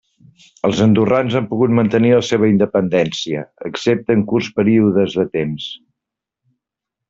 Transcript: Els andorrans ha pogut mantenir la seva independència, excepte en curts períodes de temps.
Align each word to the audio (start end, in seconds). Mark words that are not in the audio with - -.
Els 0.69 0.79
andorrans 0.85 1.35
ha 1.39 1.41
pogut 1.51 1.75
mantenir 1.79 2.11
la 2.15 2.23
seva 2.31 2.49
independència, 2.53 3.45
excepte 3.71 4.19
en 4.21 4.27
curts 4.33 4.51
períodes 4.59 5.19
de 5.21 5.29
temps. 5.41 5.71